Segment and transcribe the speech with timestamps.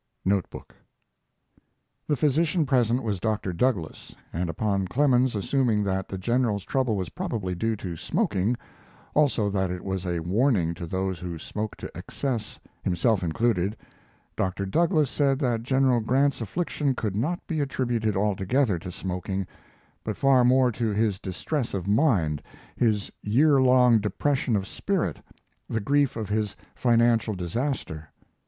[0.25, 0.73] [Note book.]
[2.07, 3.53] The physician present was Dr.
[3.53, 8.57] Douglas, and upon Clemens assuming that the General's trouble was probably due to smoking,
[9.13, 13.77] also that it was a warning to those who smoked to excess, himself included,
[14.35, 14.65] Dr.
[14.65, 19.45] Douglas said that General Grant's affliction could not be attributed altogether to smoking,
[20.03, 22.41] but far more to his distress of mind,
[22.75, 25.21] his year long depression of spirit,
[25.69, 28.09] the grief of his financial disaster.